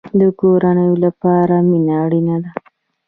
[0.19, 2.49] د کورنۍ لپاره مینه اړین ده